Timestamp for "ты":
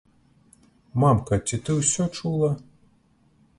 1.67-1.71